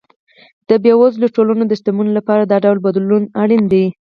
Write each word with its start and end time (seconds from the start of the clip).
د 0.69 0.71
بېوزلو 0.83 1.33
ټولنو 1.35 1.63
د 1.67 1.71
شتمنۍ 1.79 2.11
لپاره 2.19 2.43
دا 2.45 2.57
ډول 2.65 2.77
بدلون 2.85 3.23
اړین 3.41 3.63
دی. 3.73 3.85